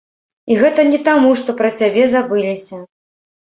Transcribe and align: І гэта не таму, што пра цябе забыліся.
І 0.53 0.55
гэта 0.61 0.85
не 0.91 0.99
таму, 1.07 1.33
што 1.41 1.55
пра 1.59 1.69
цябе 1.83 2.07
забыліся. 2.15 2.81